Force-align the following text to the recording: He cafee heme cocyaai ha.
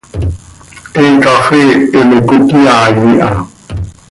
He 0.95 1.03
cafee 1.23 1.71
heme 1.91 2.17
cocyaai 2.27 3.19
ha. 3.21 3.29